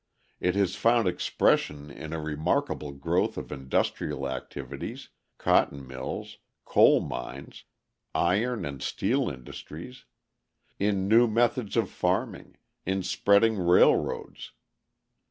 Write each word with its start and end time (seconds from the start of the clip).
It 0.39 0.55
has 0.55 0.75
found 0.75 1.07
expression 1.07 1.91
in 1.91 2.11
a 2.11 2.19
remarkable 2.19 2.91
growth 2.91 3.37
of 3.37 3.51
industrial 3.51 4.27
activities, 4.27 5.09
cotton 5.37 5.87
mills, 5.87 6.39
coal 6.65 7.01
mines, 7.01 7.65
iron 8.15 8.65
and 8.65 8.81
steel 8.81 9.29
industries; 9.29 10.05
in 10.79 11.07
new 11.07 11.27
methods 11.27 11.77
of 11.77 11.91
farming; 11.91 12.57
in 12.83 13.03
spreading 13.03 13.59
railroads. 13.59 14.53